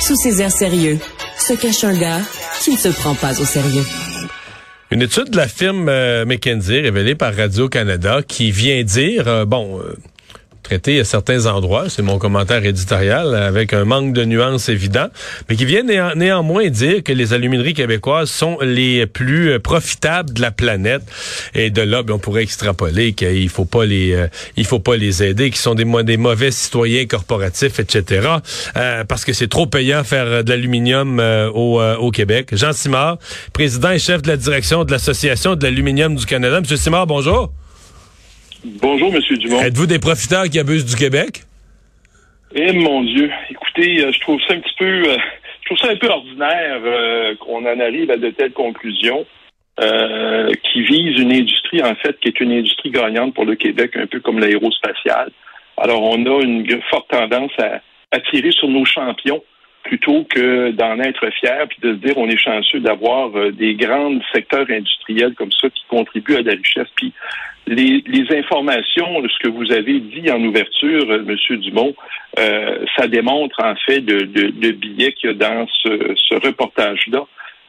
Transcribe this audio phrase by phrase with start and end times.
[0.00, 0.98] Sous ses airs sérieux,
[1.36, 2.20] se cache un gars
[2.62, 3.82] qui ne se prend pas au sérieux.
[4.92, 9.80] Une étude de la firme euh, McKinsey révélée par Radio-Canada qui vient dire, euh, bon,
[9.80, 9.96] euh,
[10.70, 15.06] à certains endroits, c'est mon commentaire éditorial, avec un manque de nuances évident,
[15.48, 20.40] mais qui vient néanmoins dire que les alumineries québécoises sont les plus euh, profitables de
[20.40, 21.02] la planète.
[21.54, 24.96] Et de là, ben, on pourrait extrapoler qu'il faut pas les, euh, il faut pas
[24.96, 28.28] les aider, qu'ils sont des, mauvais citoyens corporatifs, etc.
[28.76, 31.20] Euh, parce que c'est trop payant faire de l'aluminium
[31.54, 32.50] au, au Québec.
[32.52, 33.18] Jean Simard,
[33.52, 36.60] président et chef de la direction de l'Association de l'aluminium du Canada.
[36.60, 37.52] Monsieur Simard, bonjour.
[38.64, 39.60] Bonjour, Monsieur Dumont.
[39.60, 41.42] Êtes-vous des profiteurs qui abusent du Québec?
[42.54, 45.16] Eh mon Dieu, écoutez, euh, je trouve ça un petit peu, euh,
[45.60, 49.26] je trouve ça un peu ordinaire euh, qu'on en arrive à de telles conclusions
[49.80, 54.08] qui visent une industrie en fait qui est une industrie gagnante pour le Québec, un
[54.08, 55.30] peu comme l'aérospatiale.
[55.76, 57.80] Alors on a une forte tendance à,
[58.10, 59.40] à tirer sur nos champions
[59.88, 64.20] plutôt que d'en être fier puis de se dire on est chanceux d'avoir des grands
[64.34, 66.88] secteurs industriels comme ça qui contribuent à la richesse.
[66.94, 67.14] Puis
[67.68, 71.94] les, informations, ce que vous avez dit en ouverture, euh, Monsieur Dumont,
[72.38, 77.26] euh, ça démontre en fait le, le, billet qu'il y a dans ce, reportage-là.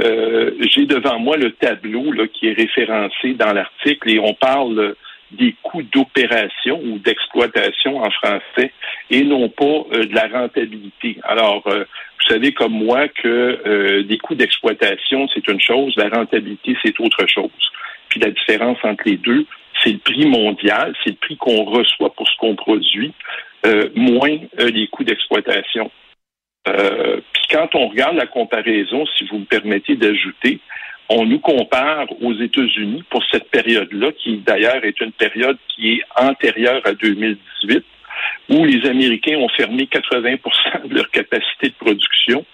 [0.00, 4.94] Euh, j'ai devant moi le tableau là, qui est référencé dans l'article et on parle
[5.38, 8.72] des coûts d'opération ou d'exploitation en français
[9.10, 11.18] et non pas de la rentabilité.
[11.24, 16.98] Alors, vous savez comme moi que des coûts d'exploitation, c'est une chose, la rentabilité, c'est
[17.00, 17.50] autre chose.
[18.08, 19.46] Puis la différence entre les deux,
[19.82, 23.12] c'est le prix mondial, c'est le prix qu'on reçoit pour ce qu'on produit,
[23.66, 25.90] euh, moins euh, les coûts d'exploitation.
[26.68, 30.60] Euh, puis quand on regarde la comparaison, si vous me permettez d'ajouter,
[31.14, 36.02] on nous compare aux États-Unis pour cette période-là, qui d'ailleurs est une période qui est
[36.16, 37.84] antérieure à 2018,
[38.48, 42.44] où les Américains ont fermé 80% de leur capacité de production.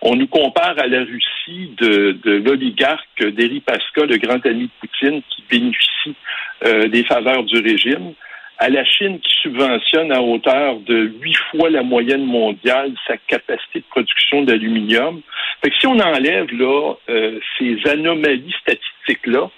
[0.00, 5.42] On nous compare à la Russie de, l'oligarque Deripaska, le grand ami de Poutine, qui
[5.50, 6.14] bénéficie
[6.64, 8.12] euh, des faveurs du régime,
[8.58, 13.80] à la Chine qui subventionne à hauteur de huit fois la moyenne mondiale sa capacité
[13.80, 15.20] de production d'aluminium.
[15.62, 19.50] Fait que si on enlève là euh, ces anomalies statistiques-là,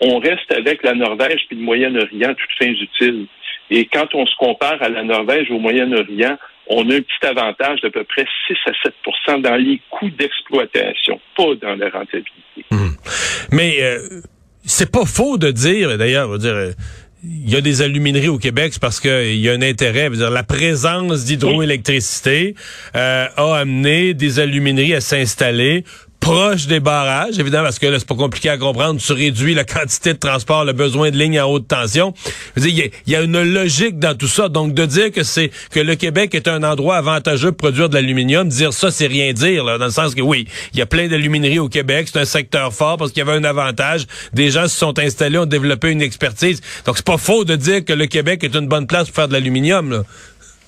[0.00, 3.26] on reste avec la Norvège puis le Moyen-Orient toutes fins utiles.
[3.70, 6.36] Et quand on se compare à la Norvège au Moyen-Orient,
[6.68, 8.72] on a un petit avantage d'à peu près 6 à
[9.28, 12.64] 7 dans les coûts d'exploitation, pas dans la rentabilité.
[12.70, 12.96] Hum.
[13.50, 13.98] Mais euh,
[14.64, 16.72] c'est pas faux de dire, d'ailleurs, dire euh,
[17.24, 20.10] il y a des alumineries au Québec, parce qu'il y a un intérêt.
[20.10, 22.54] Dire, la présence d'hydroélectricité
[22.96, 25.84] euh, a amené des alumineries à s'installer
[26.22, 29.00] proche des barrages, évidemment, parce que là, c'est pas compliqué à comprendre.
[29.00, 32.14] Tu réduis la quantité de transport, le besoin de lignes à haute tension.
[32.56, 34.48] Il y, a une logique dans tout ça.
[34.48, 37.94] Donc, de dire que c'est que le Québec est un endroit avantageux pour produire de
[37.94, 40.86] l'aluminium, dire ça, c'est rien dire, là, dans le sens que oui, il y a
[40.86, 44.06] plein d'alumineries au Québec, c'est un secteur fort parce qu'il y avait un avantage.
[44.32, 46.60] Des gens se sont installés, ont développé une expertise.
[46.86, 49.28] Donc, c'est pas faux de dire que le Québec est une bonne place pour faire
[49.28, 50.04] de l'aluminium,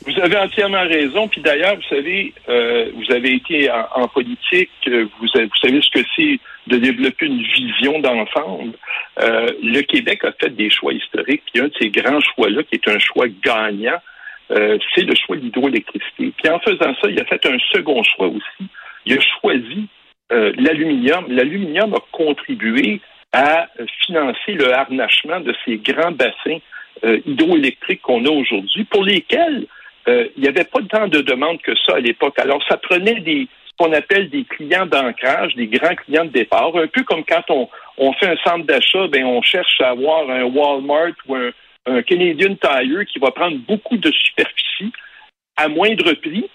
[0.06, 1.28] vous avez entièrement raison.
[1.28, 5.90] Puis d'ailleurs, vous savez, euh, vous avez été en, politique, euh, vous, vous, savez ce
[5.90, 8.72] que c'est de développer une vision d'ensemble.
[9.20, 11.42] Euh, le Québec a fait des choix historiques.
[11.52, 13.98] Puis un de ces grands choix-là, qui est un choix gagnant,
[14.48, 16.32] c'est le choix de l'hydroélectricité.
[16.36, 18.68] Puis en faisant ça, il a fait un second choix aussi.
[19.06, 19.88] Il a choisi
[20.30, 21.24] l'aluminium.
[21.28, 23.00] L'aluminium a contribué
[23.32, 23.66] à
[24.04, 26.58] financer le harnachement de ces grands bassins
[27.02, 29.66] hydroélectriques qu'on a aujourd'hui, pour lesquels
[30.08, 32.38] euh, il n'y avait pas tant de demandes que ça à l'époque.
[32.38, 36.76] Alors, ça prenait des ce qu'on appelle des clients d'ancrage, des grands clients de départ,
[36.76, 40.30] un peu comme quand on, on fait un centre d'achat, ben on cherche à avoir
[40.30, 41.50] un Walmart ou un,
[42.02, 44.92] Canadian Tire qui va prendre beaucoup de superficie
[45.56, 46.48] à moindre prix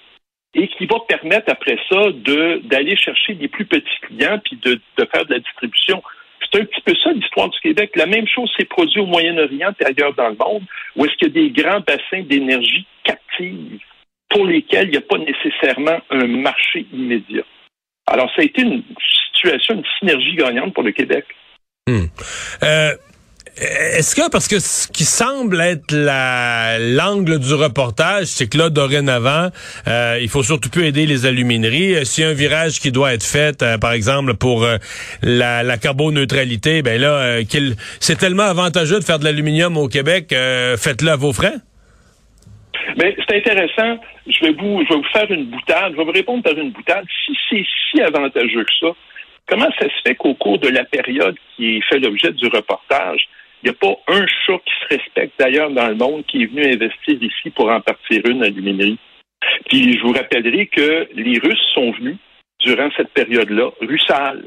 [0.55, 4.79] et qui va permettre après ça de d'aller chercher des plus petits clients puis de,
[4.97, 6.01] de faire de la distribution.
[6.41, 7.91] C'est un petit peu ça l'histoire du Québec.
[7.95, 10.63] La même chose s'est produite au Moyen-Orient et ailleurs dans le monde,
[10.95, 12.87] où est-ce qu'il y a des grands bassins d'énergie
[14.29, 17.43] pour lesquels il n'y a pas nécessairement un marché immédiat.
[18.07, 18.83] Alors, ça a été une
[19.33, 21.25] situation, une synergie gagnante pour le Québec.
[21.87, 22.05] Hmm.
[22.63, 22.91] Euh,
[23.57, 25.93] est-ce que, parce que ce qui semble être
[26.95, 29.49] l'angle du reportage, c'est que là, dorénavant,
[29.87, 31.95] euh, il faut surtout plus aider les alumineries.
[31.95, 34.65] Euh, s'il y a un virage qui doit être fait, par exemple, pour
[35.21, 37.39] la, la carboneutralité, ben là,
[37.99, 41.55] c'est tellement avantageux de faire de l'aluminium au Québec, faites-le à vos frais.
[42.97, 43.99] Mais c'est intéressant.
[44.27, 45.93] Je vais vous, je vais vous faire une boutade.
[45.93, 47.05] Je vais vous répondre par une boutade.
[47.25, 48.95] Si c'est si avantageux que ça,
[49.47, 53.27] comment ça se fait qu'au cours de la période qui fait l'objet du reportage,
[53.61, 56.45] il n'y a pas un chat qui se respecte d'ailleurs dans le monde qui est
[56.45, 58.97] venu investir ici pour en partir une aluminerie.
[59.67, 62.17] Puis je vous rappellerai que les Russes sont venus
[62.59, 64.43] durant cette période-là, Russal.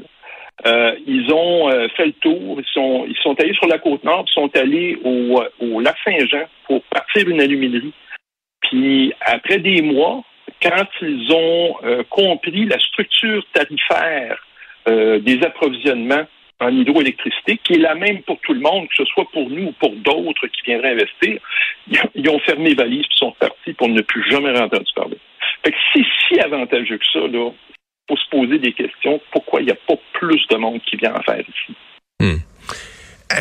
[0.67, 4.03] Euh, ils ont euh, fait le tour, ils sont, ils sont allés sur la côte
[4.03, 7.93] nord, ils sont allés au, au lac Saint-Jean pour partir une aluminerie.
[8.73, 10.23] Puis après des mois,
[10.59, 14.43] quand ils ont euh, compris la structure tarifaire
[14.87, 16.25] euh, des approvisionnements
[16.59, 19.67] en hydroélectricité, qui est la même pour tout le monde, que ce soit pour nous
[19.67, 21.39] ou pour d'autres qui viendraient investir,
[22.15, 25.19] ils ont fermé valise et sont partis pour ne plus jamais entendu parler.
[25.63, 27.51] Fait que c'est si avantageux que ça, là,
[28.09, 29.21] faut se poser des questions.
[29.31, 31.75] Pourquoi il n'y a pas plus de monde qui vient en faire ici?
[32.19, 32.39] Hmm.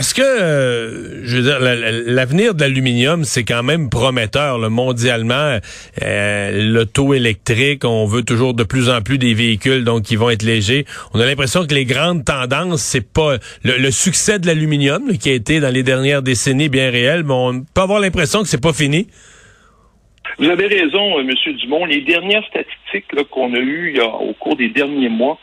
[0.02, 5.58] Est-ce que, euh, je veux dire, l'avenir de l'aluminium, c'est quand même prometteur là, mondialement.
[6.02, 10.28] Euh, L'auto électrique, on veut toujours de plus en plus des véhicules donc qui vont
[10.28, 10.86] être légers.
[11.14, 15.34] On a l'impression que les grandes tendances, c'est pas le, succès de l'aluminium qui a
[15.34, 18.72] été dans les dernières décennies bien réel, mais on peut avoir l'impression que c'est pas
[18.72, 19.06] fini.
[20.40, 21.84] Vous avez raison, euh, Monsieur Dumont.
[21.84, 25.38] Les dernières statistiques qu'on a eues au cours des derniers mois,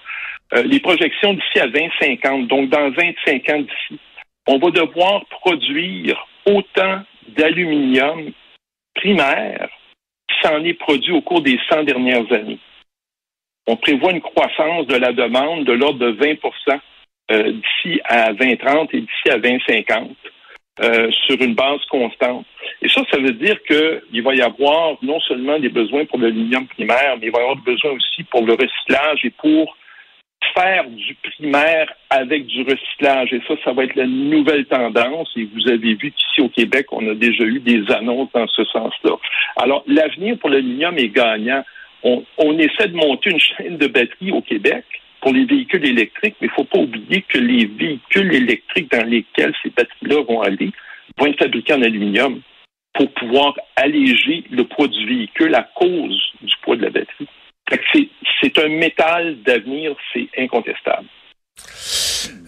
[0.65, 4.01] les projections d'ici à 2050, donc dans 25 ans d'ici,
[4.50, 8.31] on va devoir produire autant d'aluminium
[8.96, 9.69] primaire
[10.28, 12.57] qui s'en est produit au cours des 100 dernières années.
[13.68, 16.80] On prévoit une croissance de la demande de l'ordre de 20%
[17.31, 20.18] euh, d'ici à 2030 et d'ici à 2050
[20.81, 22.48] euh, sur une base constante.
[22.81, 26.66] Et ça, ça veut dire qu'il va y avoir non seulement des besoins pour l'aluminium
[26.66, 29.78] primaire, mais il va y avoir des besoins aussi pour le recyclage et pour
[30.53, 33.33] faire du primaire avec du recyclage.
[33.33, 35.30] Et ça, ça va être la nouvelle tendance.
[35.36, 38.63] Et vous avez vu qu'ici au Québec, on a déjà eu des annonces dans ce
[38.65, 39.15] sens-là.
[39.57, 41.63] Alors, l'avenir pour l'aluminium est gagnant.
[42.03, 44.86] On, on, essaie de monter une chaîne de batteries au Québec
[45.19, 49.06] pour les véhicules électriques, mais il ne faut pas oublier que les véhicules électriques dans
[49.06, 50.71] lesquels ces batteries-là vont aller
[51.18, 52.39] vont être fabriqués en aluminium
[52.94, 57.27] pour pouvoir alléger le poids du véhicule à cause du poids de la batterie
[58.42, 61.07] c'est un métal d'avenir, c'est incontestable.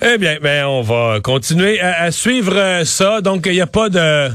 [0.02, 3.22] Eh bien, ben, on va continuer à, suivre euh, ça.
[3.22, 4.30] Donc, il n'y a pas de...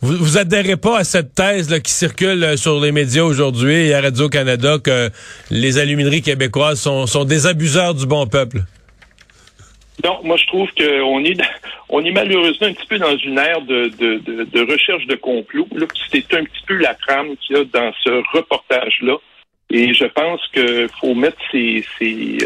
[0.00, 3.88] Vous, vous adhérez pas à cette thèse là, qui circule euh, sur les médias aujourd'hui
[3.88, 5.10] et à Radio-Canada que
[5.50, 8.60] les alumineries québécoises sont, sont des abuseurs du bon peuple?
[10.02, 11.40] Non, moi je trouve qu'on est
[11.88, 15.68] on est malheureusement un petit peu dans une ère de, de, de, recherche de complot.
[16.10, 19.16] C'est un petit peu la trame qu'il y a dans ce reportage-là.
[19.70, 22.38] Et je pense qu'il faut mettre ces, ces,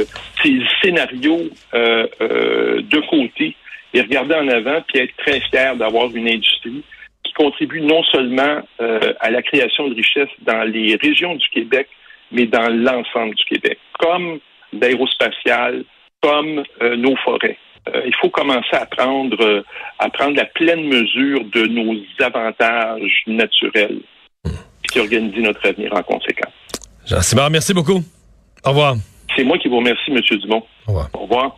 [0.43, 3.57] ces scénarios euh, euh, de côté
[3.93, 6.83] et regarder en avant, puis être très fier d'avoir une industrie
[7.25, 11.89] qui contribue non seulement euh, à la création de richesses dans les régions du Québec,
[12.31, 14.39] mais dans l'ensemble du Québec, comme
[14.73, 15.85] l'aérospatial,
[16.21, 16.65] comme
[16.97, 17.57] nos forêts.
[18.05, 19.65] il faut commencer à prendre,
[19.99, 24.01] à prendre la pleine mesure de nos avantages naturels,
[24.91, 26.58] qui organiser notre avenir en conséquence.
[27.09, 28.05] Jean Simard, merci beaucoup.
[28.65, 28.97] Au revoir.
[29.35, 30.21] C'est moi qui vous remercie, M.
[30.41, 30.63] Dumont.
[30.87, 31.11] Au revoir.
[31.15, 31.57] Au revoir.